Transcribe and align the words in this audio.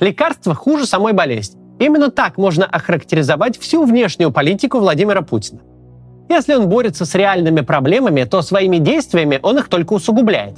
Лекарство 0.00 0.54
хуже 0.54 0.86
самой 0.86 1.12
болезни. 1.12 1.60
Именно 1.78 2.10
так 2.10 2.38
можно 2.38 2.64
охарактеризовать 2.64 3.58
всю 3.58 3.84
внешнюю 3.84 4.32
политику 4.32 4.78
Владимира 4.78 5.20
Путина. 5.20 5.60
Если 6.30 6.54
он 6.54 6.68
борется 6.68 7.04
с 7.04 7.14
реальными 7.14 7.60
проблемами, 7.60 8.24
то 8.24 8.40
своими 8.40 8.78
действиями 8.78 9.38
он 9.42 9.58
их 9.58 9.68
только 9.68 9.92
усугубляет. 9.92 10.56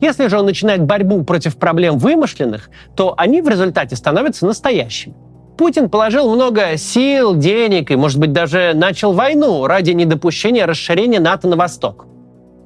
Если 0.00 0.28
же 0.28 0.38
он 0.38 0.46
начинает 0.46 0.84
борьбу 0.84 1.22
против 1.24 1.56
проблем 1.56 1.98
вымышленных, 1.98 2.70
то 2.96 3.14
они 3.16 3.42
в 3.42 3.48
результате 3.48 3.96
становятся 3.96 4.46
настоящими. 4.46 5.14
Путин 5.58 5.90
положил 5.90 6.32
много 6.32 6.76
сил, 6.76 7.34
денег 7.34 7.90
и, 7.90 7.96
может 7.96 8.18
быть, 8.18 8.32
даже 8.32 8.72
начал 8.74 9.12
войну 9.12 9.66
ради 9.66 9.90
недопущения 9.90 10.66
расширения 10.66 11.18
НАТО 11.18 11.48
на 11.48 11.56
восток. 11.56 12.06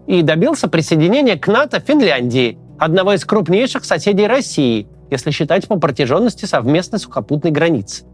И 0.07 0.21
добился 0.23 0.69
присоединения 0.69 1.39
к 1.39 1.49
НАТО 1.49 1.81
Финляндии, 1.81 2.59
одного 2.79 3.15
из 3.15 3.25
крупнейших 3.25 3.85
соседей 3.85 4.27
России, 4.27 4.87
если 5.13 5.31
считать 5.31 5.69
по 5.69 5.79
протяженности 5.79 6.47
совместной 6.47 6.99
сухопутной 6.99 7.51
границы. 7.53 8.05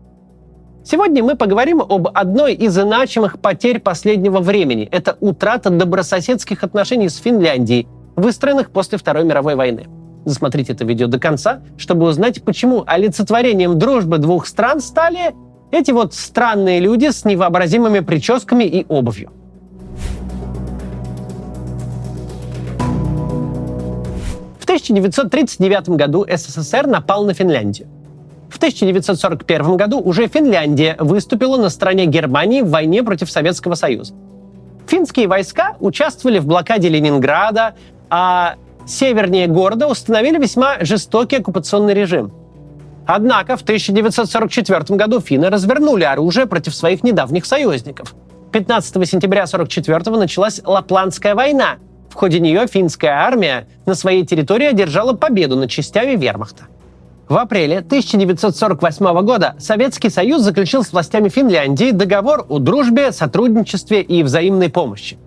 Сегодня 0.85 1.23
мы 1.23 1.37
поговорим 1.37 1.81
об 1.81 2.09
одной 2.13 2.55
из 2.55 2.75
значимых 2.75 3.41
потерь 3.41 3.79
последнего 3.79 4.41
времени. 4.41 4.89
Это 4.91 5.17
утрата 5.21 5.71
добрососедских 5.71 6.65
отношений 6.65 7.09
с 7.09 7.17
Финляндией, 7.17 7.87
выстроенных 8.17 8.71
после 8.71 8.99
Второй 8.99 9.25
мировой 9.25 9.55
войны. 9.55 9.87
Засмотрите 10.25 10.73
это 10.73 10.85
видео 10.85 11.07
до 11.07 11.21
конца, 11.21 11.61
чтобы 11.77 12.07
узнать, 12.07 12.43
почему 12.43 12.85
олицетворением 12.87 13.79
дружбы 13.79 14.19
двух 14.19 14.47
стран 14.47 14.81
стали 14.81 15.35
эти 15.71 15.93
вот 15.93 16.15
странные 16.15 16.81
люди 16.81 17.11
с 17.11 17.25
невообразимыми 17.25 18.01
прическами 18.01 18.65
и 18.65 18.85
обувью. 18.89 19.31
1939 24.69 25.89
году 25.91 26.27
СССР 26.29 26.87
напал 26.87 27.25
на 27.25 27.33
Финляндию. 27.33 27.89
В 28.51 28.59
1941 28.59 29.77
году 29.77 29.99
уже 29.99 30.29
Финляндия 30.29 30.95
выступила 30.99 31.57
на 31.57 31.71
стороне 31.71 32.05
Германии 32.05 32.61
в 32.61 32.69
войне 32.69 33.03
против 33.03 33.31
Советского 33.31 33.77
Союза. 33.77 34.13
Финские 34.87 35.27
войска 35.27 35.77
участвовали 35.81 36.39
в 36.39 36.47
блокаде 36.47 36.91
Ленинграда, 36.91 37.77
а 38.11 38.57
севернее 38.87 39.47
города 39.47 39.89
установили 39.89 40.39
весьма 40.39 40.77
жестокий 40.81 41.37
оккупационный 41.37 41.95
режим. 41.95 42.31
Однако 43.07 43.57
в 43.57 43.63
1944 43.63 44.99
году 44.99 45.21
финны 45.21 45.49
развернули 45.49 46.05
оружие 46.05 46.45
против 46.45 46.75
своих 46.75 47.03
недавних 47.03 47.47
союзников. 47.47 48.15
15 48.53 49.09
сентября 49.09 49.45
1944 49.45 50.17
началась 50.19 50.61
Лапландская 50.63 51.35
война. 51.35 51.77
В 52.11 52.15
ходе 52.15 52.41
нее 52.41 52.67
финская 52.67 53.13
армия 53.13 53.67
на 53.87 53.95
своей 53.95 54.25
территории 54.25 54.67
одержала 54.67 55.13
победу 55.13 55.57
над 55.57 55.71
частями 55.71 56.17
вермахта. 56.17 56.65
В 57.29 57.37
апреле 57.37 57.79
1948 57.79 59.21
года 59.23 59.55
Советский 59.59 60.09
Союз 60.09 60.41
заключил 60.41 60.83
с 60.83 60.93
властями 60.93 61.29
Финляндии 61.29 61.91
договор 61.91 62.47
о 62.49 62.59
дружбе, 62.59 63.13
сотрудничестве 63.13 64.01
и 64.01 64.23
взаимной 64.23 64.71
помощи. 64.71 65.19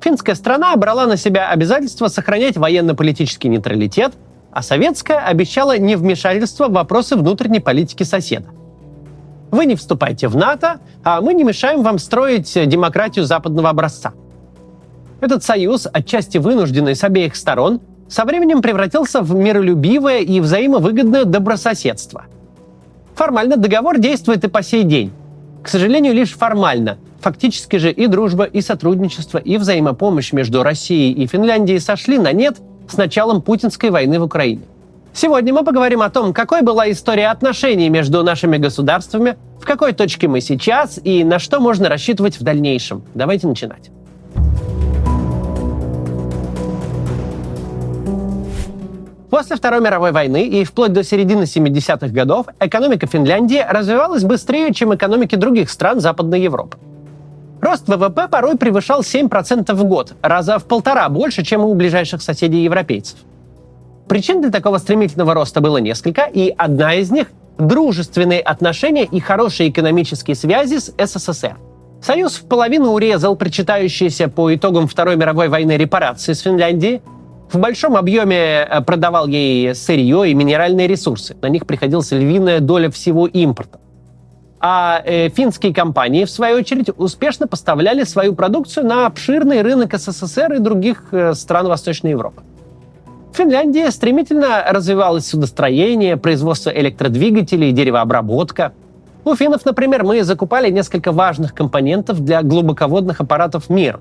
Финская 0.00 0.34
страна 0.34 0.74
брала 0.76 1.06
на 1.06 1.16
себя 1.16 1.50
обязательство 1.50 2.08
сохранять 2.08 2.56
военно-политический 2.56 3.48
нейтралитет, 3.48 4.14
а 4.50 4.62
советская 4.62 5.20
обещала 5.20 5.78
невмешательство 5.78 6.66
в 6.66 6.72
вопросы 6.72 7.14
внутренней 7.14 7.60
политики 7.60 8.02
соседа. 8.02 8.48
Вы 9.52 9.66
не 9.66 9.76
вступайте 9.76 10.26
в 10.26 10.36
НАТО, 10.36 10.80
а 11.04 11.20
мы 11.20 11.34
не 11.34 11.44
мешаем 11.44 11.82
вам 11.84 12.00
строить 12.00 12.52
демократию 12.68 13.24
западного 13.24 13.70
образца. 13.70 14.12
Этот 15.20 15.42
союз, 15.42 15.86
отчасти 15.92 16.38
вынужденный 16.38 16.94
с 16.94 17.04
обеих 17.04 17.36
сторон, 17.36 17.80
со 18.08 18.24
временем 18.24 18.62
превратился 18.62 19.22
в 19.22 19.34
миролюбивое 19.34 20.18
и 20.18 20.40
взаимовыгодное 20.40 21.24
добрососедство. 21.24 22.24
Формально 23.14 23.56
договор 23.56 23.98
действует 23.98 24.44
и 24.44 24.48
по 24.48 24.62
сей 24.62 24.82
день. 24.82 25.12
К 25.62 25.68
сожалению, 25.68 26.14
лишь 26.14 26.34
формально– 26.34 26.98
Фактически 27.24 27.76
же 27.76 27.90
и 27.90 28.06
дружба, 28.06 28.44
и 28.44 28.60
сотрудничество, 28.60 29.38
и 29.38 29.56
взаимопомощь 29.56 30.34
между 30.34 30.62
Россией 30.62 31.10
и 31.14 31.26
Финляндией 31.26 31.80
сошли 31.80 32.18
на 32.18 32.32
нет 32.32 32.58
с 32.86 32.98
началом 32.98 33.40
путинской 33.40 33.88
войны 33.88 34.20
в 34.20 34.24
Украине. 34.24 34.60
Сегодня 35.14 35.54
мы 35.54 35.64
поговорим 35.64 36.02
о 36.02 36.10
том, 36.10 36.34
какой 36.34 36.60
была 36.60 36.90
история 36.90 37.28
отношений 37.28 37.88
между 37.88 38.22
нашими 38.22 38.58
государствами, 38.58 39.38
в 39.58 39.64
какой 39.64 39.94
точке 39.94 40.28
мы 40.28 40.42
сейчас 40.42 41.00
и 41.02 41.24
на 41.24 41.38
что 41.38 41.60
можно 41.60 41.88
рассчитывать 41.88 42.38
в 42.38 42.42
дальнейшем. 42.42 43.04
Давайте 43.14 43.46
начинать. 43.46 43.90
После 49.34 49.56
Второй 49.56 49.80
мировой 49.80 50.12
войны 50.12 50.46
и 50.46 50.62
вплоть 50.62 50.92
до 50.92 51.02
середины 51.02 51.42
70-х 51.42 52.06
годов 52.06 52.46
экономика 52.60 53.08
Финляндии 53.08 53.66
развивалась 53.68 54.22
быстрее, 54.22 54.72
чем 54.72 54.94
экономики 54.94 55.34
других 55.34 55.70
стран 55.70 55.98
Западной 55.98 56.40
Европы. 56.40 56.78
Рост 57.60 57.88
ВВП 57.88 58.28
порой 58.30 58.56
превышал 58.56 59.00
7% 59.00 59.74
в 59.74 59.84
год, 59.86 60.12
раза 60.22 60.60
в 60.60 60.66
полтора 60.66 61.08
больше, 61.08 61.42
чем 61.42 61.64
у 61.64 61.74
ближайших 61.74 62.22
соседей 62.22 62.62
европейцев. 62.62 63.18
Причин 64.08 64.40
для 64.40 64.52
такого 64.52 64.78
стремительного 64.78 65.34
роста 65.34 65.60
было 65.60 65.78
несколько, 65.78 66.26
и 66.32 66.54
одна 66.56 66.94
из 66.94 67.10
них– 67.10 67.26
дружественные 67.58 68.40
отношения 68.40 69.04
и 69.04 69.18
хорошие 69.18 69.70
экономические 69.70 70.36
связи 70.36 70.78
с 70.78 70.94
СССР. 70.96 71.56
Союз 72.00 72.36
в 72.36 72.44
половину 72.46 72.92
урезал 72.92 73.34
причитающиеся 73.34 74.28
по 74.28 74.54
итогам 74.54 74.86
Второй 74.86 75.16
мировой 75.16 75.48
войны 75.48 75.72
репарации 75.72 76.34
с 76.34 76.40
Финляндии, 76.40 77.02
в 77.50 77.58
большом 77.58 77.96
объеме 77.96 78.36
э, 78.36 78.80
продавал 78.80 79.26
ей 79.26 79.74
сырье 79.74 80.30
и 80.30 80.34
минеральные 80.34 80.86
ресурсы. 80.88 81.36
На 81.40 81.48
них 81.48 81.66
приходилась 81.66 82.10
львиная 82.10 82.60
доля 82.60 82.90
всего 82.90 83.26
импорта. 83.26 83.78
А 84.60 85.02
э, 85.04 85.28
финские 85.28 85.74
компании, 85.74 86.24
в 86.24 86.30
свою 86.30 86.56
очередь, 86.56 86.88
успешно 86.96 87.46
поставляли 87.46 88.04
свою 88.04 88.34
продукцию 88.34 88.86
на 88.86 89.06
обширный 89.06 89.62
рынок 89.62 89.94
СССР 89.94 90.54
и 90.54 90.58
других 90.58 91.04
э, 91.12 91.34
стран 91.34 91.68
Восточной 91.68 92.12
Европы. 92.12 92.42
В 93.32 93.36
Финляндии 93.36 93.90
стремительно 93.90 94.64
развивалось 94.68 95.26
судостроение, 95.26 96.16
производство 96.16 96.70
электродвигателей, 96.70 97.72
деревообработка. 97.72 98.72
У 99.24 99.34
финнов, 99.34 99.64
например, 99.64 100.04
мы 100.04 100.22
закупали 100.22 100.70
несколько 100.70 101.12
важных 101.12 101.52
компонентов 101.52 102.20
для 102.20 102.42
глубоководных 102.42 103.20
аппаратов 103.20 103.68
МИР. 103.68 104.00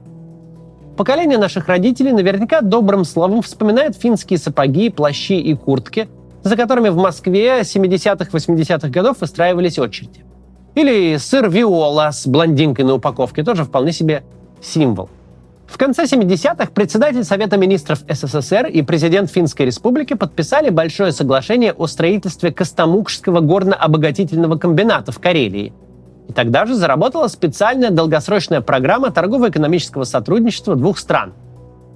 Поколение 0.97 1.39
наших 1.39 1.67
родителей 1.67 2.11
наверняка 2.11 2.61
добрым 2.61 3.03
словом 3.03 3.41
вспоминает 3.41 3.95
финские 3.95 4.37
сапоги, 4.37 4.91
плащи 4.91 5.39
и 5.39 5.55
куртки, 5.55 6.07
за 6.43 6.55
которыми 6.55 6.89
в 6.89 6.97
Москве 6.97 7.61
70-80-х 7.61 8.89
годов 8.89 9.21
выстраивались 9.21 9.79
очереди. 9.79 10.23
Или 10.75 11.17
сыр 11.17 11.49
Виола 11.49 12.11
с 12.11 12.27
блондинкой 12.27 12.85
на 12.85 12.93
упаковке, 12.93 13.43
тоже 13.43 13.63
вполне 13.63 13.91
себе 13.91 14.23
символ. 14.61 15.09
В 15.65 15.77
конце 15.79 16.03
70-х 16.03 16.67
председатель 16.71 17.23
Совета 17.23 17.57
министров 17.57 18.03
СССР 18.07 18.67
и 18.67 18.83
президент 18.83 19.31
Финской 19.31 19.65
республики 19.65 20.13
подписали 20.13 20.69
большое 20.69 21.11
соглашение 21.11 21.73
о 21.73 21.87
строительстве 21.87 22.51
Костомукшского 22.51 23.39
горно-обогатительного 23.39 24.57
комбината 24.59 25.11
в 25.11 25.19
Карелии. 25.19 25.73
И 26.27 26.33
тогда 26.33 26.65
же 26.65 26.75
заработала 26.75 27.27
специальная 27.27 27.89
долгосрочная 27.89 28.61
программа 28.61 29.11
торгово-экономического 29.11 30.03
сотрудничества 30.03 30.75
двух 30.75 30.97
стран. 30.97 31.33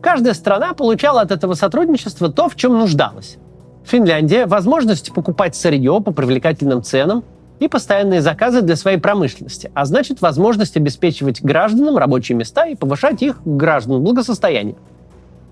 Каждая 0.02 0.34
страна 0.34 0.74
получала 0.74 1.22
от 1.22 1.32
этого 1.32 1.54
сотрудничества 1.54 2.32
то, 2.32 2.50
в 2.50 2.56
чем 2.56 2.78
нуждалась. 2.78 3.38
Финляндия– 3.86 4.46
возможность 4.48 5.14
покупать 5.14 5.56
сырье 5.56 6.02
по 6.02 6.12
привлекательным 6.12 6.84
ценам– 6.84 7.24
и 7.60 7.68
постоянные 7.68 8.22
заказы 8.22 8.62
для 8.62 8.76
своей 8.76 8.98
промышленности, 8.98 9.72
а 9.74 9.86
значит 9.86 10.22
возможность 10.22 10.78
обеспечивать 10.78 11.42
гражданам 11.42 11.98
рабочие 11.98 12.38
места 12.38 12.66
и 12.66 12.76
повышать 12.76 13.22
их 13.22 13.40
граждан 13.46 14.04
благосостояние. 14.04 14.76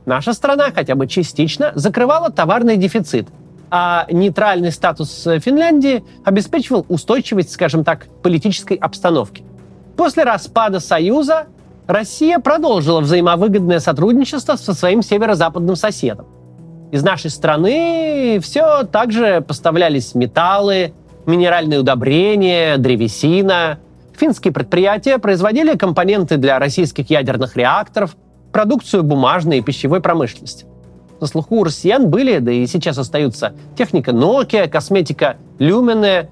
Наша 0.05 0.33
страна 0.33 0.71
хотя 0.73 0.95
бы 0.95 1.07
частично 1.07 1.71
закрывала 1.75 2.29
товарный 2.29 2.77
дефицит, 2.77 3.27
а 3.71 4.05
нейтральный 4.11 4.71
статус 4.71 5.23
Финляндии 5.23 6.03
обеспечивал 6.23 6.85
устойчивость, 6.89 7.51
скажем 7.51 7.83
так, 7.83 8.07
политической 8.21 8.75
обстановки. 8.75 9.43
После 9.97 10.23
распада 10.23 10.79
Союза 10.79 11.47
Россия 11.87 12.39
продолжила 12.39 12.99
взаимовыгодное 13.01 13.79
сотрудничество 13.79 14.55
со 14.55 14.73
своим 14.73 15.01
северо-западным 15.01 15.75
соседом. 15.75 16.25
Из 16.91 17.03
нашей 17.03 17.29
страны 17.29 18.39
все 18.41 18.83
также 18.83 19.41
поставлялись 19.41 20.15
металлы, 20.15 20.93
минеральные 21.25 21.79
удобрения, 21.79 22.77
древесина. 22.77 23.79
Финские 24.17 24.53
предприятия 24.53 25.17
производили 25.17 25.75
компоненты 25.75 26.37
для 26.37 26.57
российских 26.57 27.09
ядерных 27.09 27.57
реакторов, 27.57 28.15
продукцию 28.51 29.03
бумажной 29.03 29.57
и 29.57 29.61
пищевой 29.61 30.01
промышленности. 30.01 30.65
На 31.19 31.27
слуху 31.27 31.57
у 31.57 31.63
россиян 31.63 32.09
были, 32.09 32.39
да 32.39 32.51
и 32.51 32.65
сейчас 32.67 32.97
остаются, 32.97 33.53
техника 33.77 34.11
Nokia, 34.11 34.67
косметика 34.67 35.37
Lumene, 35.59 36.27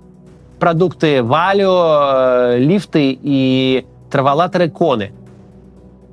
продукты 0.59 1.17
Valio, 1.17 2.55
э, 2.55 2.57
лифты 2.59 3.17
и 3.21 3.85
траволаторы 4.11 4.69
Коны. 4.69 5.11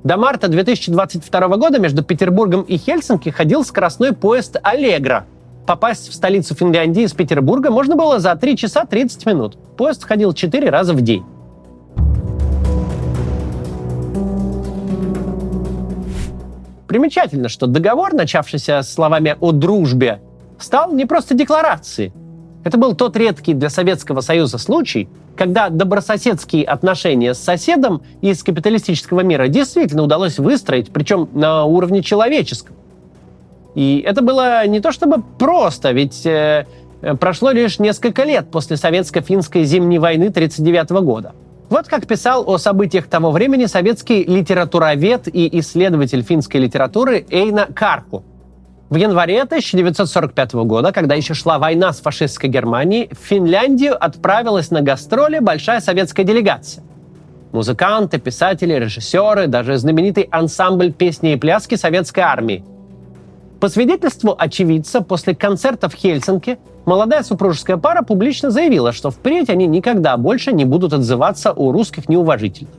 До 0.03 0.17
марта 0.17 0.47
2022 0.47 1.47
года 1.57 1.79
между 1.79 2.03
Петербургом 2.03 2.61
и 2.61 2.77
Хельсинки 2.77 3.29
ходил 3.29 3.63
скоростной 3.63 4.13
поезд 4.13 4.57
«Аллегра», 4.63 5.25
Попасть 5.65 6.09
в 6.09 6.13
столицу 6.13 6.55
Финляндии 6.55 7.03
из 7.03 7.13
Петербурга 7.13 7.69
можно 7.69 7.95
было 7.95 8.19
за 8.19 8.35
3 8.35 8.57
часа 8.57 8.85
30 8.85 9.25
минут. 9.25 9.57
Поезд 9.77 10.03
ходил 10.03 10.33
4 10.33 10.69
раза 10.69 10.93
в 10.93 11.01
день. 11.01 11.23
Примечательно, 16.91 17.47
что 17.47 17.67
договор, 17.67 18.13
начавшийся 18.13 18.81
словами 18.81 19.37
о 19.39 19.53
дружбе, 19.53 20.19
стал 20.59 20.91
не 20.91 21.05
просто 21.05 21.33
декларацией. 21.33 22.11
Это 22.65 22.77
был 22.77 22.95
тот 22.95 23.15
редкий 23.15 23.53
для 23.53 23.69
Советского 23.69 24.19
Союза 24.19 24.57
случай, 24.57 25.07
когда 25.37 25.69
добрососедские 25.69 26.65
отношения 26.65 27.33
с 27.33 27.39
соседом 27.39 28.01
из 28.19 28.43
капиталистического 28.43 29.21
мира 29.21 29.47
действительно 29.47 30.03
удалось 30.03 30.37
выстроить, 30.37 30.91
причем 30.91 31.29
на 31.31 31.63
уровне 31.63 32.03
человеческом. 32.03 32.75
И 33.73 34.03
это 34.05 34.21
было 34.21 34.67
не 34.67 34.81
то 34.81 34.91
чтобы 34.91 35.23
просто, 35.39 35.93
ведь 35.93 36.25
э, 36.25 36.65
прошло 37.21 37.51
лишь 37.51 37.79
несколько 37.79 38.25
лет 38.25 38.51
после 38.51 38.75
советско-финской 38.75 39.63
зимней 39.63 39.97
войны 39.97 40.25
1939 40.25 41.05
года. 41.05 41.31
Вот 41.71 41.87
как 41.87 42.05
писал 42.05 42.43
о 42.49 42.57
событиях 42.57 43.07
того 43.07 43.31
времени 43.31 43.65
советский 43.65 44.25
литературовед 44.25 45.33
и 45.33 45.57
исследователь 45.59 46.21
финской 46.21 46.59
литературы 46.59 47.25
Эйна 47.29 47.65
Карку. 47.73 48.25
В 48.89 48.97
январе 48.97 49.43
1945 49.43 50.53
года, 50.65 50.91
когда 50.91 51.15
еще 51.15 51.33
шла 51.33 51.59
война 51.59 51.93
с 51.93 52.01
фашистской 52.01 52.49
Германией, 52.49 53.09
в 53.13 53.25
Финляндию 53.25 53.95
отправилась 53.97 54.69
на 54.69 54.81
гастроли 54.81 55.39
большая 55.39 55.79
советская 55.79 56.25
делегация. 56.25 56.83
Музыканты, 57.53 58.19
писатели, 58.19 58.73
режиссеры, 58.73 59.47
даже 59.47 59.77
знаменитый 59.77 60.23
ансамбль 60.23 60.91
песни 60.91 61.31
и 61.31 61.37
пляски 61.37 61.75
советской 61.75 62.19
армии. 62.19 62.65
По 63.61 63.69
свидетельству 63.69 64.35
очевидца, 64.37 65.01
после 65.01 65.35
концерта 65.35 65.87
в 65.87 65.93
Хельсинки 65.93 66.57
молодая 66.85 67.21
супружеская 67.21 67.77
пара 67.77 68.01
публично 68.01 68.49
заявила, 68.49 68.91
что 68.91 69.11
впредь 69.11 69.49
они 69.51 69.67
никогда 69.67 70.17
больше 70.17 70.51
не 70.51 70.65
будут 70.65 70.93
отзываться 70.93 71.53
у 71.53 71.71
русских 71.71 72.09
неуважительно. 72.09 72.71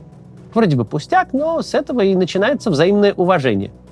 Вроде 0.53 0.75
бы 0.75 0.83
пустяк, 0.83 1.31
но 1.31 1.61
с 1.61 1.73
этого 1.73 2.01
и 2.01 2.13
начинается 2.13 2.69
взаимное 2.69 3.13
уважение– 3.13 3.71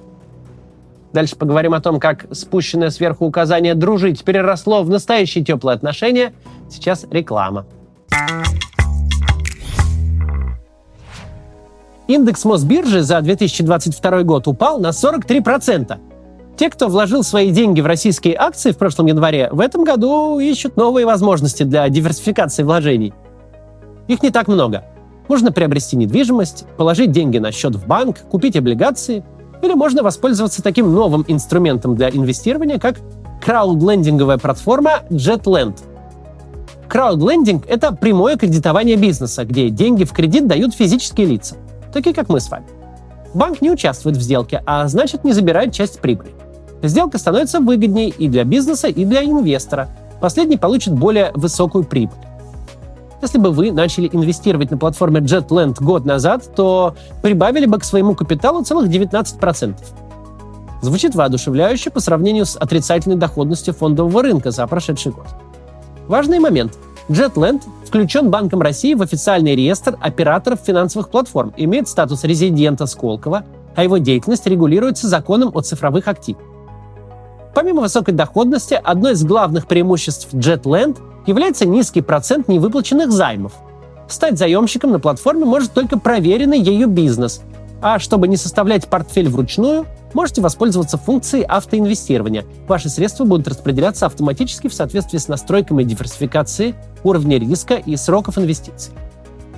Дальше 1.13 1.35
поговорим 1.35 1.73
о 1.73 1.81
том, 1.81 1.99
как 1.99 2.25
спущенное 2.31 2.89
сверху 2.89 3.25
указание 3.25 3.75
«дружить» 3.75 4.23
переросло 4.23 4.81
в 4.81 4.89
настоящие 4.89 5.43
теплые 5.43 5.75
отношения. 5.75 6.33
Сейчас 6.69 7.05
реклама. 7.11 7.65
Индекс 12.07 12.45
Мосбиржи 12.45 13.01
за 13.01 13.19
2022 13.21 14.23
год 14.23 14.47
упал 14.47 14.79
на 14.79 14.89
43%. 14.89 15.97
Те, 16.57 16.69
кто 16.69 16.87
вложил 16.87 17.23
свои 17.23 17.51
деньги 17.51 17.81
в 17.81 17.85
российские 17.85 18.35
акции 18.37 18.71
в 18.71 18.77
прошлом 18.77 19.07
январе, 19.07 19.49
в 19.51 19.59
этом 19.59 19.83
году 19.83 20.39
ищут 20.39 20.77
новые 20.77 21.05
возможности 21.05 21.63
для 21.63 21.87
диверсификации 21.89 22.63
вложений. 22.63 23.13
Их 24.07 24.21
не 24.21 24.29
так 24.29 24.47
много. 24.47 24.85
Можно 25.27 25.51
приобрести 25.51 25.95
недвижимость, 25.95 26.65
положить 26.77 27.11
деньги 27.11 27.37
на 27.37 27.51
счет 27.51 27.75
в 27.75 27.87
банк, 27.87 28.19
купить 28.29 28.55
облигации– 28.55 29.23
или 29.61 29.73
можно 29.73 30.03
воспользоваться 30.03 30.61
таким 30.61 30.93
новым 30.93 31.23
инструментом 31.27 31.95
для 31.95 32.09
инвестирования, 32.09 32.79
как 32.79 32.97
краудлендинговая 33.43 34.37
платформа 34.37 35.03
JetLand. 35.09 35.79
Краудлендинг– 36.87 37.65
это 37.67 37.93
прямое 37.93 38.35
кредитование 38.37 38.97
бизнеса, 38.97 39.45
где 39.45 39.69
деньги 39.69 40.03
в 40.03 40.11
кредит 40.11 40.47
дают 40.47 40.73
физические 40.73 41.27
лица, 41.27 41.55
такие 41.93 42.13
как 42.13 42.27
мы 42.29 42.39
с 42.39 42.49
вами. 42.49 42.65
Банк 43.33 43.61
не 43.61 43.71
участвует 43.71 44.17
в 44.17 44.21
сделке, 44.21 44.61
а 44.65 44.87
значит 44.87 45.23
не 45.23 45.33
забирает 45.33 45.73
часть 45.73 45.99
прибыли. 45.99 46.31
Сделка 46.83 47.17
становится 47.17 47.59
выгоднее 47.59 48.09
и 48.09 48.27
для 48.27 48.43
бизнеса, 48.43 48.87
и 48.87 49.05
для 49.05 49.23
инвестора. 49.23 49.89
Последний 50.19 50.57
получит 50.57 50.93
более 50.93 51.31
высокую 51.33 51.83
прибыль. 51.83 52.17
Если 53.21 53.37
бы 53.37 53.51
вы 53.51 53.71
начали 53.71 54.09
инвестировать 54.11 54.71
на 54.71 54.77
платформе 54.77 55.19
JetLand 55.19 55.75
год 55.79 56.05
назад, 56.05 56.55
то 56.55 56.95
прибавили 57.21 57.67
бы 57.67 57.77
к 57.77 57.83
своему 57.83 58.15
капиталу 58.15 58.63
целых 58.63 58.89
19%. 58.89 59.75
Звучит 60.81 61.13
воодушевляюще 61.13 61.91
по 61.91 61.99
сравнению 61.99 62.47
с 62.47 62.57
отрицательной 62.57 63.17
доходностью 63.17 63.75
фондового 63.75 64.23
рынка 64.23 64.49
за 64.49 64.65
прошедший 64.65 65.11
год. 65.11 65.27
Важный 66.07 66.39
момент. 66.39 66.77
JetLand 67.09 67.63
включен 67.85 68.29
Банком 68.29 68.61
России 68.61 68.93
в 68.93 69.01
официальный 69.01 69.55
реестр 69.55 69.97
операторов 69.99 70.59
финансовых 70.65 71.09
платформ, 71.09 71.53
имеет 71.57 71.87
статус 71.87 72.23
резидента 72.23 72.85
Сколково, 72.85 73.43
а 73.75 73.83
его 73.83 73.97
деятельность 73.97 74.47
регулируется 74.47 75.07
законом 75.07 75.51
о 75.53 75.61
цифровых 75.61 76.07
активах. 76.07 76.43
Помимо 77.53 77.81
высокой 77.81 78.13
доходности, 78.13 78.79
одно 78.81 79.09
из 79.09 79.23
главных 79.23 79.67
преимуществ 79.67 80.33
JetLand 80.33 80.99
является 81.27 81.65
низкий 81.65 82.01
процент 82.01 82.47
невыплаченных 82.47 83.11
займов. 83.11 83.53
Стать 84.07 84.37
заемщиком 84.37 84.91
на 84.91 84.99
платформе 84.99 85.45
может 85.45 85.73
только 85.73 85.99
проверенный 85.99 86.59
ею 86.59 86.87
бизнес. 86.87 87.41
А 87.81 87.99
чтобы 87.99 88.27
не 88.27 88.37
составлять 88.37 88.87
портфель 88.87 89.29
вручную, 89.29 89.85
можете 90.13 90.41
воспользоваться 90.41 90.97
функцией 90.97 91.43
автоинвестирования. 91.43 92.45
Ваши 92.67 92.89
средства 92.89 93.23
будут 93.25 93.47
распределяться 93.47 94.05
автоматически 94.05 94.67
в 94.67 94.73
соответствии 94.73 95.17
с 95.17 95.27
настройками 95.27 95.83
диверсификации, 95.83 96.75
уровня 97.03 97.39
риска 97.39 97.75
и 97.75 97.95
сроков 97.95 98.37
инвестиций. 98.37 98.93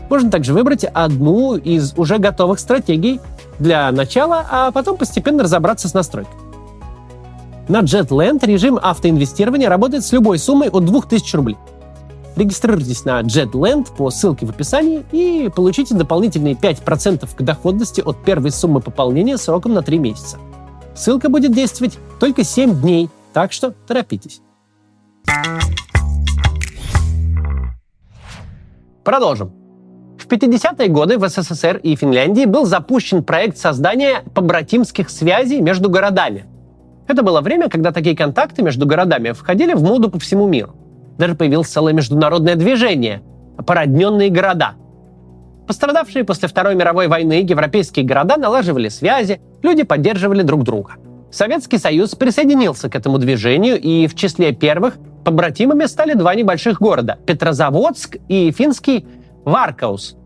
Можно 0.09 0.29
также 0.29 0.53
выбрать 0.53 0.83
одну 0.83 1.55
из 1.55 1.93
уже 1.97 2.17
готовых 2.17 2.59
стратегий 2.59 3.19
для 3.59 3.91
начала, 3.91 4.45
а 4.49 4.71
потом 4.71 4.97
постепенно 4.97 5.43
разобраться 5.43 5.87
с 5.87 5.93
настройкой. 5.93 6.35
На 7.67 7.81
JetLand 7.81 8.45
режим 8.45 8.77
автоинвестирования 8.81 9.69
работает 9.69 10.03
с 10.03 10.11
любой 10.11 10.37
суммой 10.37 10.69
от 10.69 10.85
2000 10.85 11.35
рублей. 11.35 11.57
Регистрируйтесь 12.35 13.05
на 13.05 13.21
JetLand 13.21 13.95
по 13.95 14.09
ссылке 14.09 14.45
в 14.45 14.49
описании 14.49 15.03
и 15.11 15.49
получите 15.55 15.95
дополнительные 15.95 16.55
5% 16.55 17.29
к 17.35 17.41
доходности 17.41 18.01
от 18.01 18.23
первой 18.23 18.51
суммы 18.51 18.81
пополнения 18.81 19.37
сроком 19.37 19.73
на 19.73 19.81
3 19.81 19.99
месяца. 19.99 20.37
Ссылка 20.95 21.29
будет 21.29 21.53
действовать 21.53 21.97
только 22.19 22.43
7 22.43 22.81
дней, 22.81 23.09
так 23.33 23.51
что 23.51 23.71
торопитесь. 23.87 24.41
Продолжим. 29.03 29.51
В 30.17 30.27
50-е 30.27 30.87
годы 30.87 31.17
в 31.17 31.27
СССР 31.27 31.77
и 31.77 31.95
Финляндии 31.95 32.45
был 32.45 32.65
запущен 32.65 33.23
проект 33.23 33.57
создания 33.57 34.23
побратимских 34.33 35.09
связей 35.09 35.61
между 35.61 35.89
городами– 35.89 36.45
это 37.07 37.21
было 37.21 37.41
время, 37.41 37.69
когда 37.69 37.91
такие 37.91 38.15
контакты 38.15 38.63
между 38.63 38.85
городами 38.85 39.31
входили 39.31 39.73
в 39.73 39.83
моду 39.83 40.09
по 40.09 40.19
всему 40.19 40.47
миру. 40.47 40.75
Даже 41.17 41.35
появилось 41.35 41.67
целое 41.67 41.93
международное 41.93 42.55
движение– 42.55 43.21
породненные 43.67 44.29
города. 44.29 44.73
Пострадавшие 45.67 46.23
после 46.23 46.47
Второй 46.47 46.75
мировой 46.75 47.07
войны 47.07 47.45
европейские 47.47 48.05
города 48.05 48.37
налаживали 48.37 48.89
связи, 48.89 49.39
люди 49.61 49.83
поддерживали 49.83 50.41
друг 50.41 50.63
друга. 50.63 50.95
Советский 51.31 51.77
Союз 51.77 52.15
присоединился 52.15 52.89
к 52.89 52.95
этому 52.95 53.17
движению, 53.17 53.79
и 53.79 54.07
в 54.07 54.15
числе 54.15 54.53
первых 54.53 54.97
побратимами 55.23 55.85
стали 55.85 56.13
два 56.13 56.35
небольших 56.35 56.79
города– 56.79 57.17
Петрозаводск 57.25 58.17
и 58.27 58.51
финский 58.51 59.05
Варкаус. 59.45 60.17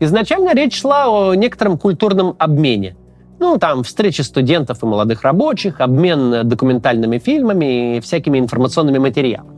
Изначально 0.00 0.54
речь 0.54 0.80
шла 0.80 1.08
о 1.08 1.34
некотором 1.34 1.78
культурном 1.78 2.36
обмене– 2.38 2.96
ну, 3.38 3.58
там 3.58 3.82
встречи 3.82 4.22
студентов 4.22 4.82
и 4.82 4.86
молодых 4.86 5.22
рабочих, 5.22 5.80
обмен 5.80 6.48
документальными 6.48 7.18
фильмами 7.18 7.96
и 7.96 8.00
всякими 8.00 8.38
информационными 8.38 8.98
материалами. 8.98 9.55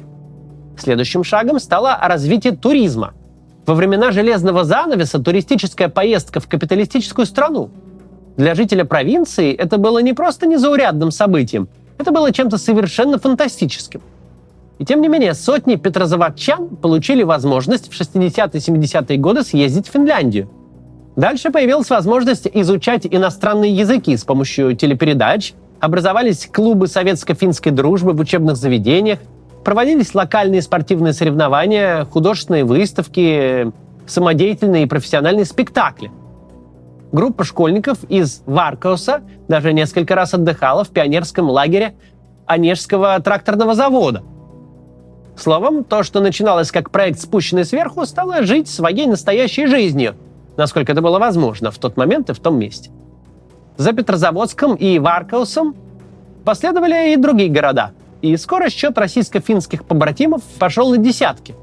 Следующим 0.78 1.24
шагом 1.24 1.58
стало 1.58 1.98
развитие 2.00 2.56
туризма. 2.56 3.14
Во 3.66 3.74
времена 3.74 4.12
железного 4.12 4.64
занавеса 4.64 5.18
туристическая 5.18 5.88
поездка 5.88 6.40
в 6.40 6.48
капиталистическую 6.48 7.26
страну. 7.26 7.70
Для 8.36 8.54
жителя 8.54 8.84
провинции 8.84 9.52
это 9.52 9.78
было 9.78 9.98
не 9.98 10.12
просто 10.12 10.46
незаурядным 10.46 11.10
событием, 11.10 11.68
это 11.98 12.12
было 12.12 12.32
чем-то 12.32 12.56
совершенно 12.56 13.18
фантастическим. 13.18 14.00
И 14.78 14.84
тем 14.84 15.00
не 15.00 15.08
менее, 15.08 15.34
сотни 15.34 15.74
петрозаводчан 15.74 16.76
получили 16.76 17.24
возможность 17.24 17.92
в 17.92 18.00
60-70-е 18.00 19.18
годы 19.18 19.42
съездить 19.42 19.88
в 19.88 19.92
Финляндию– 19.92 20.48
Дальше 21.18 21.50
появилась 21.50 21.90
возможность 21.90 22.46
изучать 22.46 23.04
иностранные 23.04 23.74
языки 23.74 24.16
с 24.16 24.22
помощью 24.22 24.76
телепередач, 24.76 25.52
образовались 25.80 26.46
клубы 26.46 26.86
советско-финской 26.86 27.72
дружбы 27.72 28.12
в 28.12 28.20
учебных 28.20 28.54
заведениях, 28.54 29.18
проводились 29.68 30.14
локальные 30.14 30.62
спортивные 30.62 31.12
соревнования, 31.12 32.06
художественные 32.06 32.64
выставки, 32.64 33.70
самодеятельные 34.06 34.84
и 34.84 34.86
профессиональные 34.86 35.44
спектакли. 35.44 36.10
Группа 37.12 37.44
школьников 37.44 38.02
из 38.04 38.42
Варкауса 38.46 39.20
даже 39.46 39.74
несколько 39.74 40.14
раз 40.14 40.32
отдыхала 40.32 40.84
в 40.84 40.88
пионерском 40.88 41.50
лагере 41.50 41.96
Онежского 42.46 43.20
тракторного 43.20 43.74
завода. 43.74 44.22
Словом, 45.36 45.84
то, 45.84 46.02
что 46.02 46.20
начиналось 46.20 46.72
как 46.72 46.90
проект, 46.90 47.20
спущенный 47.20 47.66
сверху, 47.66 48.06
стало 48.06 48.44
жить 48.44 48.68
своей 48.68 49.06
настоящей 49.06 49.66
жизнью– 49.66 50.14
насколько 50.56 50.92
это 50.92 51.02
было 51.02 51.18
возможно 51.18 51.70
в 51.70 51.78
тот 51.78 51.98
момент 51.98 52.30
и 52.30 52.32
в 52.32 52.40
том 52.40 52.58
месте. 52.58 52.90
За 53.76 53.92
Петрозаводском 53.92 54.74
и 54.76 54.98
Варкаусом 54.98 55.76
последовали 56.44 57.12
и 57.12 57.16
другие 57.16 57.50
города. 57.50 57.92
И 58.22 58.36
скоро 58.36 58.70
счет 58.70 58.96
российско-финских 58.98 59.84
побратимов 59.84 60.42
пошел 60.58 60.90
на 60.90 60.98
десятки. 60.98 61.54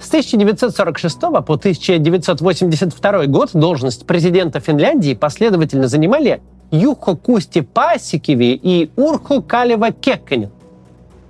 С 0.00 0.08
1946 0.08 1.20
по 1.20 1.54
1982 1.54 3.26
год 3.26 3.50
должность 3.52 4.06
президента 4.06 4.58
Финляндии 4.58 5.12
последовательно 5.12 5.86
занимали 5.86 6.40
Юхо 6.70 7.14
Кусти 7.14 7.60
Пасикиви 7.60 8.58
и 8.62 8.90
Урху 8.96 9.42
Калева 9.42 9.90
Кекканин. 9.90 10.48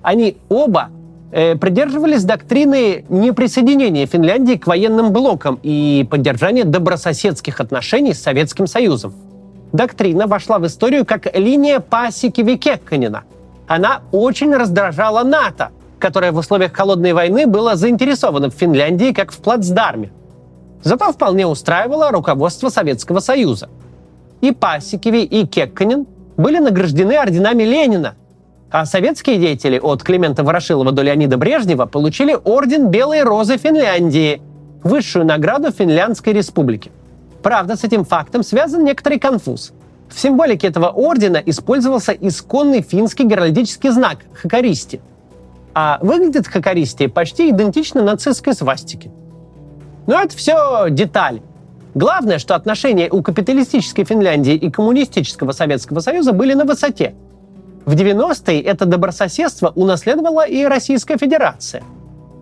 Они 0.02 0.36
оба 0.48 0.90
э, 1.32 1.56
придерживались 1.56 2.22
доктрины 2.22 3.04
неприсоединения 3.08 4.06
Финляндии 4.06 4.54
к 4.54 4.68
военным 4.68 5.12
блокам 5.12 5.58
и 5.62 6.06
поддержания 6.08 6.62
добрососедских 6.62 7.60
отношений 7.60 8.14
с 8.14 8.22
Советским 8.22 8.68
Союзом. 8.68 9.12
Доктрина 9.72 10.26
вошла 10.26 10.58
в 10.58 10.66
историю 10.66 11.04
как 11.04 11.34
линия 11.36 11.80
Пасикиви 11.80 12.56
Кекканина. 12.56 13.24
Она 13.66 14.02
очень 14.12 14.54
раздражала 14.54 15.24
НАТО, 15.24 15.70
которое 15.98 16.32
в 16.32 16.36
условиях 16.38 16.72
холодной 16.72 17.12
войны 17.12 17.46
было 17.46 17.76
заинтересовано 17.76 18.50
в 18.50 18.54
Финляндии 18.54 19.12
как 19.12 19.32
в 19.32 19.38
плацдарме. 19.38 20.10
Зато 20.82 21.12
вполне 21.12 21.46
устраивало 21.46 22.10
руководство 22.10 22.68
Советского 22.68 23.20
Союза– 23.20 23.68
и 24.40 24.52
Пасикеви, 24.52 25.24
и 25.24 25.46
Кекканин 25.46 26.06
были 26.36 26.58
награждены 26.58 27.16
орденами 27.16 27.64
Ленина, 27.64 28.14
а 28.70 28.84
советские 28.84 29.38
деятели 29.38 29.78
от 29.78 30.02
Климента 30.02 30.44
Ворошилова 30.44 30.92
до 30.92 31.02
Леонида 31.02 31.36
Брежнева 31.36 31.86
получили 31.86 32.36
орден 32.44 32.88
Белой 32.88 33.22
Розы 33.22 33.56
Финляндии, 33.56 34.42
высшую 34.84 35.24
награду 35.24 35.72
Финляндской 35.72 36.32
республики. 36.32 36.92
Правда, 37.42 37.76
с 37.76 37.84
этим 37.84 38.04
фактом 38.04 38.42
связан 38.42 38.84
некоторый 38.84 39.18
конфуз. 39.18 39.72
В 40.08 40.18
символике 40.18 40.68
этого 40.68 40.88
ордена 40.88 41.36
использовался 41.36 42.12
исконный 42.12 42.82
финский 42.82 43.24
геральдический 43.24 43.90
знак– 43.90 44.18
хакаристи. 44.32 45.00
А 45.74 45.98
выглядит 46.02 46.48
хакаристи 46.48 47.06
почти 47.06 47.50
идентично 47.50 48.02
нацистской 48.02 48.54
свастике. 48.54 49.10
Но 50.06 50.20
это 50.20 50.36
все 50.36 50.86
детали. 50.90 51.42
Главное, 51.94 52.38
что 52.38 52.54
отношения 52.54 53.10
у 53.10 53.22
капиталистической 53.22 54.04
Финляндии 54.04 54.54
и 54.54 54.70
коммунистического 54.70 55.52
Советского 55.52 56.00
Союза 56.00 56.32
были 56.32 56.54
на 56.54 56.64
высоте. 56.64 57.14
В 57.84 57.94
90-е 57.94 58.60
это 58.60 58.86
добрососедство 58.86 59.72
унаследовала 59.74 60.46
и 60.46 60.64
Российская 60.64 61.16
Федерация. 61.16 61.82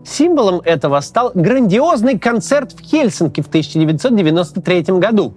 Символом 0.07 0.63
этого 0.65 1.01
стал 1.01 1.33
грандиозный 1.35 2.17
концерт 2.17 2.73
в 2.73 2.81
Хельсинки 2.81 3.41
в 3.41 3.49
1993 3.49 4.83
году. 4.99 5.35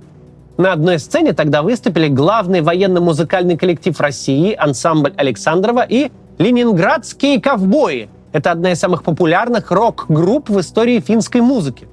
На 0.58 0.74
одной 0.74 1.00
сцене 1.00 1.34
тогда 1.34 1.64
выступили 1.64 2.08
главный 2.08 2.62
военно-музыкальный 2.62 3.58
коллектив 3.58 4.00
России, 4.00 4.54
ансамбль 4.54 5.14
Александрова 5.18 5.82
и 5.82 6.12
Ленинградские 6.38 7.42
ковбои. 7.42 8.10
Это 8.32 8.52
одна 8.52 8.74
из 8.74 8.80
самых 8.80 9.04
популярных 9.04 9.72
рок-групп 9.72 10.50
в 10.50 10.60
истории 10.60 11.00
финской 11.00 11.42
музыки. 11.42 11.88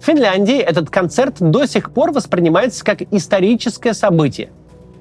В 0.00 0.04
Финляндии 0.04 0.58
этот 0.58 0.90
концерт 0.90 1.36
до 1.38 1.66
сих 1.66 1.92
пор 1.92 2.10
воспринимается 2.10 2.84
как 2.84 3.02
историческое 3.12 3.94
событие. 3.94 4.50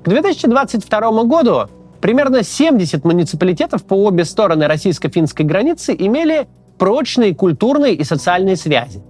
К 0.03 0.09
2022 0.09 1.23
году 1.23 1.67
примерно 1.99 2.43
70 2.43 3.03
муниципалитетов 3.03 3.83
по 3.83 3.95
обе 3.95 4.23
стороны 4.23 4.67
российско-финской 4.67 5.45
границы 5.45 5.95
имели 5.97 6.47
прочные 6.77 7.33
культурные 7.35 7.93
и 7.93 8.03
социальные 8.03 8.55
связи. 8.55 9.01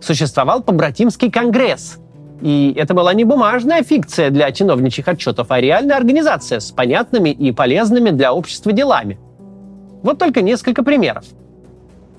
Существовал 0.00 0.62
побратимский 0.62 1.30
конгресс. 1.30 1.98
И 2.42 2.74
это 2.76 2.92
была 2.92 3.14
не 3.14 3.24
бумажная 3.24 3.82
фикция 3.82 4.30
для 4.30 4.52
чиновничьих 4.52 5.08
отчетов, 5.08 5.46
а 5.50 5.60
реальная 5.60 5.96
организация 5.96 6.60
с 6.60 6.70
понятными 6.70 7.30
и 7.30 7.50
полезными 7.52 8.10
для 8.10 8.32
общества 8.34 8.72
делами. 8.72 9.18
Вот 10.02 10.18
только 10.18 10.42
несколько 10.42 10.82
примеров. 10.82 11.24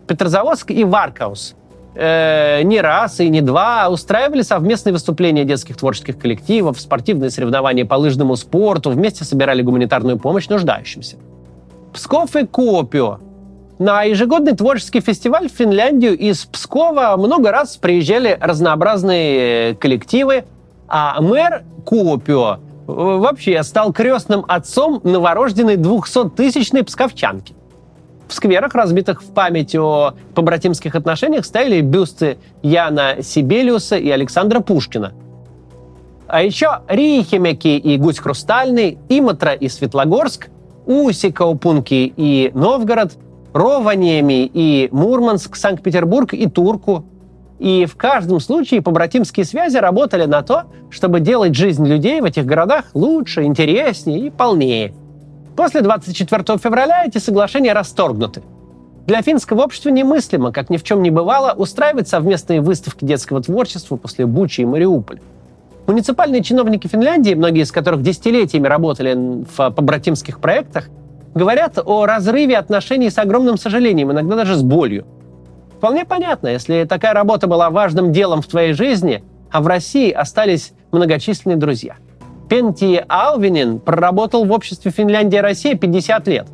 Петрозаводск 0.08 0.72
и 0.72 0.84
Варкаус 0.84 1.56
э, 1.96 2.64
не 2.64 2.82
раз 2.82 3.20
и 3.20 3.30
не 3.30 3.42
два 3.42 3.90
устраивали 3.90 4.42
совместные 4.42 4.94
выступления 4.94 5.44
детских 5.44 5.78
творческих 5.78 6.18
коллективов, 6.18 6.80
спортивные 6.80 7.30
соревнования 7.30 7.86
по 7.86 7.96
лыжному 7.96 8.36
спорту, 8.36 8.90
вместе 8.90 9.24
собирали 9.24 9.62
гуманитарную 9.62 10.18
помощь 10.18 10.48
нуждающимся. 10.48 11.18
Псков 11.94 12.36
и 12.36 12.46
Куопио. 12.46 13.20
На 13.80 14.02
ежегодный 14.02 14.56
творческий 14.56 15.02
фестиваль 15.02 15.50
в 15.50 15.52
Финляндию 15.52 16.18
из 16.18 16.46
Пскова 16.46 17.16
много 17.16 17.52
раз 17.52 17.78
приезжали 17.78 18.36
разнообразные 18.42 19.76
коллективы, 19.76 20.46
а 20.88 21.22
мэр 21.22 21.64
Куопио 21.86 22.56
э, 22.56 22.58
вообще 22.88 23.62
стал 23.62 23.94
крестным 23.94 24.46
отцом 24.48 25.00
новорожденной 25.04 25.76
200-тысячной 25.76 26.84
псковчанки. 26.86 27.54
В 28.28 28.34
скверах, 28.34 28.74
разбитых 28.74 29.22
в 29.22 29.32
память 29.32 29.76
о 29.76 30.16
побратимских 30.34 30.96
отношениях, 30.96 31.46
стояли 31.46 31.82
бюсты 31.82 32.40
Яна 32.64 33.22
Сибелиуса 33.22 33.96
и 33.98 34.10
Александра 34.10 34.60
Пушкина. 34.60 35.14
А 36.28 36.42
еще 36.42 36.82
Рихимеки 36.88 37.78
и 37.78 37.98
Гусь 37.98 38.18
Хрустальный, 38.18 38.98
Иматра 39.08 39.54
и 39.54 39.70
Светлогорск, 39.70 40.50
Усикаупунки 40.88 42.12
и 42.18 42.52
Новгород, 42.54 43.14
Рованиями 43.58 44.50
и 44.54 44.90
Мурманск, 44.92 45.56
Санкт-Петербург 45.56 46.34
и 46.34 46.48
Турку. 46.48 47.06
И 47.60 47.86
в 47.86 47.96
каждом 47.96 48.40
случае 48.40 48.82
побратимские 48.82 49.46
связи 49.46 49.78
работали 49.78 50.26
на 50.26 50.44
то, 50.44 50.66
чтобы 50.90 51.20
делать 51.20 51.56
жизнь 51.56 51.86
людей 51.86 52.22
в 52.22 52.26
этих 52.26 52.46
городах 52.46 52.86
лучше, 52.94 53.44
интереснее 53.44 54.28
и 54.28 54.30
полнее– 54.30 54.94
После 55.58 55.82
24 55.82 56.60
февраля 56.60 57.04
эти 57.04 57.18
соглашения 57.18 57.74
расторгнуты. 57.74 58.44
Для 59.08 59.24
финского 59.24 59.64
общества 59.64 59.90
немыслимо, 59.90 60.52
как 60.52 60.70
ни 60.70 60.78
в 60.78 60.84
чем 60.84 61.02
не 61.02 61.10
бывало, 61.10 61.54
устраивать 61.54 62.08
совместные 62.08 62.62
выставки 62.62 63.04
детского 63.04 63.42
творчества 63.42 63.96
после 63.96 64.28
Бучи 64.28 64.62
и 64.62 64.66
Мариуполя. 64.66 65.20
Муниципальные 65.88 66.44
чиновники 66.44 66.86
Финляндии, 66.86 67.34
многие 67.34 67.64
из 67.64 67.72
которых 67.72 68.04
десятилетиями 68.04 68.68
работали 68.68 69.16
в 69.16 69.72
побратимских 69.72 70.40
проектах, 70.40 70.90
говорят 71.34 71.78
о 71.84 72.06
разрыве 72.06 72.58
отношений 72.58 73.10
с 73.10 73.18
огромным 73.18 73.58
сожалением, 73.58 74.12
иногда 74.12 74.36
даже 74.36 74.56
с 74.56 74.64
болью. 74.64 75.06
Вполне 75.78 76.06
понятно, 76.06 76.48
если 76.48 76.86
такая 76.86 77.14
работа 77.14 77.48
была 77.48 77.70
важным 77.70 78.12
делом 78.12 78.42
в 78.42 78.48
твоей 78.48 78.74
жизни, 78.74 79.24
а 79.52 79.62
в 79.62 79.68
России 79.68 80.12
остались 80.12 80.74
многочисленные 80.92 81.58
друзья– 81.58 81.96
Пенти 82.50 83.04
Алвинин 83.10 83.80
проработал 83.80 84.46
в 84.46 84.52
обществе 84.52 84.92
Финляндия 84.92 85.40
и 85.40 85.42
Россия 85.42 85.76
50 85.76 86.28
лет. 86.28 86.48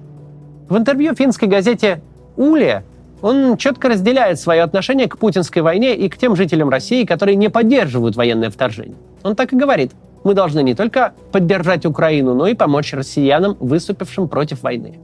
В 0.67 0.77
интервью 0.77 1.13
финской 1.13 1.47
газете 1.47 2.01
«Уле» 2.35 2.83
он 3.21 3.57
четко 3.57 3.89
разделяет 3.89 4.39
свое 4.39 4.63
отношение 4.63 5.07
к 5.07 5.17
путинской 5.17 5.61
войне 5.61 5.95
и 5.95 6.09
к 6.09 6.17
тем 6.17 6.35
жителям 6.35 6.69
России, 6.69 7.05
которые 7.05 7.35
не 7.35 7.49
поддерживают 7.49 8.15
военное 8.15 8.49
вторжение. 8.49 8.97
Он 9.21 9.35
так 9.35 9.53
и 9.53 9.55
говорит, 9.55 9.91
мы 10.23 10.33
должны 10.33 10.63
не 10.63 10.75
только 10.75 11.13
поддержать 11.31 11.85
Украину, 11.85 12.33
но 12.33 12.47
и 12.47 12.53
помочь 12.53 12.93
россиянам, 12.93 13.57
выступившим 13.59 14.27
против 14.27 14.63
войны. 14.63 14.99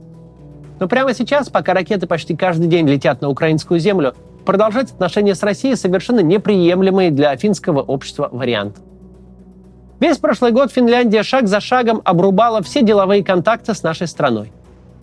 Но 0.78 0.88
прямо 0.88 1.12
сейчас, 1.12 1.48
пока 1.50 1.74
ракеты 1.74 2.06
почти 2.06 2.34
каждый 2.34 2.66
день 2.66 2.88
летят 2.88 3.20
на 3.20 3.28
украинскую 3.28 3.78
землю, 3.78 4.14
продолжать 4.46 4.90
отношения 4.90 5.34
с 5.34 5.42
Россией 5.42 5.76
совершенно 5.76 6.20
неприемлемый 6.20 7.10
для 7.10 7.36
финского 7.36 7.82
общества 7.82 8.28
вариант. 8.32 8.78
Весь 10.00 10.16
прошлый 10.16 10.52
год 10.52 10.72
Финляндия 10.72 11.22
шаг 11.22 11.46
за 11.46 11.60
шагом 11.60 12.00
обрубала 12.04 12.62
все 12.62 12.82
деловые 12.82 13.22
контакты 13.22 13.74
с 13.74 13.82
нашей 13.82 14.06
страной. 14.06 14.50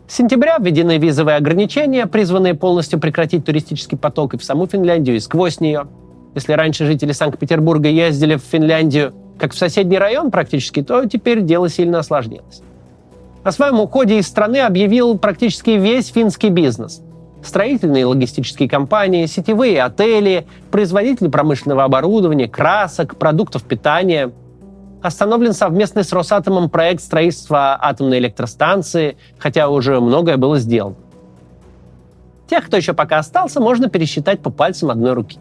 С 0.07 0.15
сентября 0.15 0.57
введены 0.57 0.97
визовые 0.97 1.37
ограничения, 1.37 2.07
призванные 2.07 2.55
полностью 2.55 2.99
прекратить 2.99 3.45
туристический 3.45 3.97
поток 3.97 4.33
и 4.33 4.37
в 4.37 4.43
саму 4.43 4.65
Финляндию, 4.65 5.17
и 5.17 5.19
сквозь 5.19 5.59
нее. 5.59 5.87
Если 6.33 6.53
раньше 6.53 6.85
жители 6.85 7.11
Санкт-Петербурга 7.11 7.89
ездили 7.89 8.35
в 8.35 8.41
Финляндию 8.41 9.13
как 9.39 9.53
в 9.53 9.57
соседний 9.57 9.97
район 9.97 10.31
практически, 10.31 10.81
то 10.81 11.05
теперь 11.05 11.41
дело 11.41 11.69
сильно 11.69 11.99
осложнилось. 11.99 12.61
О 13.43 13.51
своем 13.51 13.79
уходе 13.79 14.19
из 14.19 14.27
страны 14.27 14.57
объявил 14.57 15.17
практически 15.17 15.71
весь 15.71 16.07
финский 16.07 16.49
бизнес. 16.49 17.01
Строительные 17.43 18.01
и 18.01 18.05
логистические 18.05 18.67
компании, 18.67 19.25
сетевые 19.25 19.83
отели, 19.83 20.47
производители 20.71 21.27
промышленного 21.27 21.83
оборудования, 21.83 22.47
красок, 22.47 23.15
продуктов 23.17 23.63
питания– 23.63 24.31
Остановлен 25.01 25.53
совместный 25.53 26.03
с 26.03 26.11
Росатомом 26.11 26.69
проект 26.69 27.01
строительства 27.01 27.77
атомной 27.79 28.17
электростанции, 28.17 29.17
хотя 29.37 29.69
уже 29.69 29.99
многое 29.99 30.37
было 30.37 30.57
сделано. 30.57 30.95
Тех, 32.49 32.65
кто 32.65 32.77
еще 32.77 32.93
пока 32.93 33.19
остался, 33.19 33.59
можно 33.59 33.89
пересчитать 33.89 34.41
по 34.41 34.49
пальцам 34.49 34.89
одной 34.89 35.13
руки. 35.13 35.39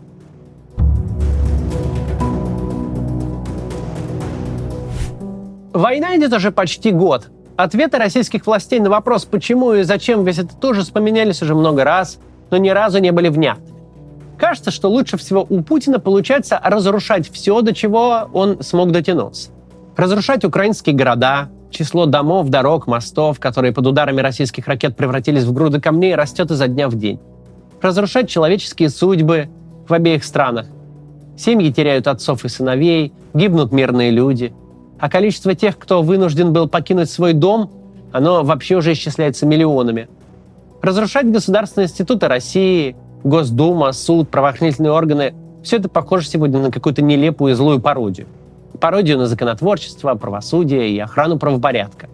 Война 5.76 6.16
идет 6.16 6.33
уже 6.33 6.52
почти 6.52 6.90
год. 6.90 7.28
Ответы 7.54 7.99
российских 7.99 8.47
властей 8.47 8.80
на 8.80 8.88
вопрос, 8.88 9.26
почему 9.26 9.75
и 9.75 9.83
зачем 9.83 10.25
весь 10.25 10.38
этот 10.38 10.64
ужас, 10.64 10.88
поменялись 10.88 11.42
уже 11.42 11.54
много 11.54 11.85
раз, 11.85 12.18
но 12.50 12.56
ни 12.56 12.71
разу 12.71 12.99
не 12.99 13.12
были 13.12 13.28
внятны. 13.28 13.75
Кажется, 14.38 14.71
что 14.71 14.88
лучше 14.88 15.18
всего 15.18 15.45
у 15.47 15.62
Путина 15.62 16.00
получается 16.00 16.59
разрушать 16.64 17.30
все, 17.30 17.61
до 17.61 17.75
чего 17.75 18.30
он 18.33 18.62
смог 18.62 18.90
дотянуться. 18.90 19.50
разрушать 19.97 20.47
украинские 20.47 20.97
города, 20.97 21.50
число 21.68 22.06
домов, 22.06 22.49
дорог, 22.49 22.87
мостов, 22.87 23.38
которые 23.38 23.75
под 23.75 23.87
ударами 23.87 24.23
российских 24.23 24.66
ракет 24.68 24.97
превратились 24.97 25.45
в 25.45 25.52
груды 25.52 25.78
камней, 25.78 26.14
растет 26.14 26.50
изо 26.50 26.68
дня 26.68 26.88
в 26.88 26.95
день. 26.95 27.21
Разрушать 27.83 28.30
человеческие 28.30 28.88
судьбы 28.88 29.50
в 29.87 29.92
обеих 29.92 30.25
странах. 30.25 30.68
Семьи 31.37 31.71
теряют 31.71 32.06
отцов 32.06 32.47
и 32.47 32.49
сыновей, 32.49 33.12
гибнут 33.35 33.73
мирные 33.73 34.11
люди. 34.11 34.54
А 34.98 35.08
количество 35.08 35.54
тех, 35.54 35.78
кто 35.78 36.02
вынужден 36.02 36.52
был 36.52 36.68
покинуть 36.68 37.10
свой 37.10 37.32
дом, 37.32 37.70
оно 38.12 38.42
вообще 38.44 38.76
уже 38.76 38.92
исчисляется 38.92 39.46
миллионами. 39.46 40.08
Разрушать 40.82 41.30
государственные 41.30 41.86
институты 41.86 42.28
России, 42.28 42.96
Госдума, 43.24 43.92
суд, 43.92 44.30
правоохранительные 44.30 44.92
органы– 44.92 45.34
все 45.62 45.78
это 45.78 45.88
похоже 45.88 46.28
сегодня 46.28 46.60
на 46.60 46.70
какую-то 46.70 47.02
нелепую 47.02 47.52
и 47.52 47.56
злую 47.56 47.80
пародию 47.80 48.28
пародию 48.76 49.18
на 49.18 49.26
законотворчество, 49.26 50.14
правосудие 50.14 50.90
и 50.90 50.98
охрану 50.98 51.38
правопорядка. 51.38 52.08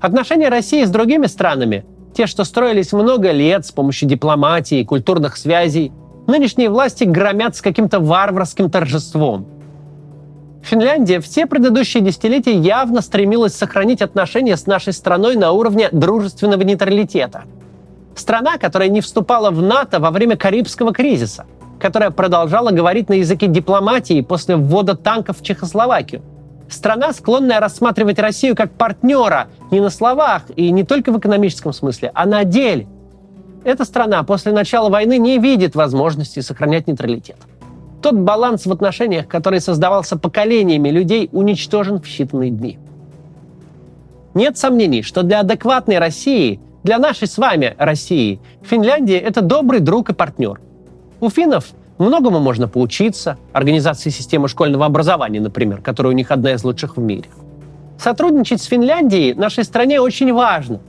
Отношения 0.00 0.48
России 0.48 0.84
с 0.84 0.90
другими 0.90 1.26
странами, 1.26 1.84
те, 2.14 2.26
что 2.26 2.44
строились 2.44 2.92
много 2.92 3.30
лет 3.30 3.66
с 3.66 3.72
помощью 3.72 4.08
дипломатии 4.08 4.80
и 4.80 4.84
культурных 4.84 5.36
связей, 5.36 5.92
нынешние 6.26 6.70
власти 6.70 7.04
громят 7.04 7.56
с 7.56 7.62
каким-то 7.62 8.00
варварским 8.00 8.70
торжеством. 8.70 9.46
Финляндия 10.62 11.20
все 11.20 11.46
предыдущие 11.46 12.02
десятилетия 12.02 12.56
явно 12.56 13.00
стремилась 13.00 13.54
сохранить 13.54 14.02
отношения 14.02 14.56
с 14.56 14.66
нашей 14.66 14.92
страной 14.92 15.36
на 15.36 15.52
уровне 15.52 15.88
дружественного 15.92 16.62
нейтралитета. 16.62 17.44
Страна, 18.14 18.58
которая 18.58 18.88
не 18.88 19.00
вступала 19.00 19.50
в 19.50 19.62
НАТО 19.62 20.00
во 20.00 20.10
время 20.10 20.36
Карибского 20.36 20.92
кризиса– 20.92 21.46
которая 21.78 22.10
продолжала 22.10 22.70
говорить 22.70 23.08
на 23.08 23.14
языке 23.14 23.46
дипломатии 23.46 24.20
после 24.20 24.56
ввода 24.56 24.96
танков 24.96 25.38
в 25.38 25.42
Чехословакию. 25.42 26.22
Страна, 26.68 27.12
склонная 27.12 27.60
рассматривать 27.60 28.18
Россию 28.18 28.56
как 28.56 28.72
партнера 28.72 29.48
не 29.70 29.80
на 29.80 29.90
словах 29.90 30.42
и 30.56 30.70
не 30.70 30.82
только 30.82 31.12
в 31.12 31.18
экономическом 31.18 31.72
смысле, 31.72 32.10
а 32.14 32.26
на 32.26 32.44
деле. 32.44 32.88
Эта 33.62 33.84
страна 33.84 34.22
после 34.22 34.52
начала 34.52 34.88
войны 34.88 35.18
не 35.18 35.38
видит 35.38 35.74
возможности 35.74 36.40
сохранять 36.40 36.86
нейтралитет. 36.86 37.36
Тот 38.02 38.14
баланс 38.14 38.66
в 38.66 38.72
отношениях, 38.72 39.26
который 39.26 39.60
создавался 39.60 40.16
поколениями 40.16 40.90
людей, 40.90 41.28
уничтожен 41.32 42.00
в 42.00 42.04
считанные 42.04 42.50
дни. 42.50 42.78
Нет 44.34 44.58
сомнений, 44.58 45.02
что 45.02 45.22
для 45.22 45.40
адекватной 45.40 45.98
России, 45.98 46.60
для 46.82 46.98
нашей 46.98 47.26
с 47.26 47.38
вами 47.38 47.74
России, 47.78 48.38
Финляндия– 48.62 49.18
это 49.20 49.40
добрый 49.40 49.80
друг 49.80 50.10
и 50.10 50.14
партнер. 50.14 50.60
У 51.20 51.30
финнов 51.30 51.68
многому 51.98 52.38
можно 52.38 52.68
поучиться, 52.68 53.38
организации 53.52 54.10
системы 54.10 54.48
школьного 54.48 54.84
образования, 54.84 55.40
например, 55.40 55.80
которая 55.80 56.12
у 56.12 56.16
них 56.16 56.30
одна 56.30 56.52
из 56.52 56.62
лучших 56.64 56.96
в 56.96 57.00
мире. 57.00 57.24
Сотрудничать 57.98 58.60
с 58.60 58.66
Финляндией 58.66 59.32
нашей 59.32 59.64
стране 59.64 60.00
очень 60.00 60.32
важно. 60.32 60.80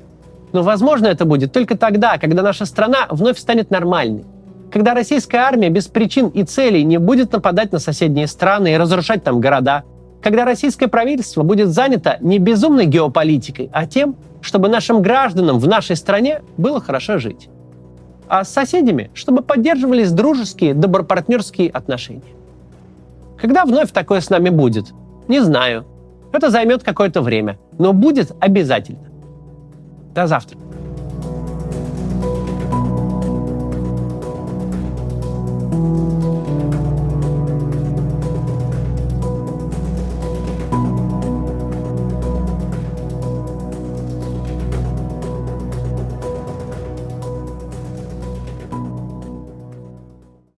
Но, 0.52 0.62
возможно, 0.62 1.08
это 1.08 1.26
будет 1.26 1.54
только 1.54 1.78
тогда, 1.78 2.18
когда 2.18 2.42
наша 2.42 2.66
страна 2.66 3.08
вновь 3.10 3.40
станет 3.40 3.72
нормальной. 3.72 4.26
Когда 4.72 4.94
российская 4.94 5.40
армия 5.40 5.70
без 5.70 5.88
причин 5.88 6.28
и 6.28 6.44
целей 6.44 6.84
не 6.84 6.98
будет 6.98 7.32
нападать 7.32 7.72
на 7.72 7.80
соседние 7.80 8.28
страны 8.28 8.74
и 8.74 8.78
разрушать 8.78 9.24
там 9.24 9.40
города. 9.40 9.84
Когда 10.22 10.46
российское 10.46 10.88
правительство 10.88 11.44
будет 11.44 11.70
занято 11.70 12.18
не 12.22 12.40
безумной 12.40 12.86
геополитикой, 12.86 13.70
а 13.72 13.86
тем, 13.86 14.16
чтобы 14.42 14.68
нашим 14.68 15.02
гражданам 15.02 15.60
в 15.60 15.68
нашей 15.68 15.96
стране 15.96 16.42
было 16.58 16.82
хорошо 16.82 17.18
жить 17.18 17.50
а 18.28 18.44
с 18.44 18.50
соседями, 18.50 19.10
чтобы 19.14 19.42
поддерживались 19.42 20.12
дружеские, 20.12 20.74
добропартнерские 20.74 21.70
отношения. 21.70 22.22
Когда 23.40 23.66
вновь 23.66 23.92
такое 23.92 24.22
с 24.22 24.30
нами 24.30 24.50
будет? 24.50 24.94
Не 25.28 25.42
знаю. 25.42 25.86
Это 26.32 26.50
займет 26.50 26.84
какое-то 26.84 27.22
время, 27.22 27.58
но 27.78 27.94
будет 27.94 28.32
обязательно. 28.40 29.10
До 30.14 30.28
завтра. 30.28 30.58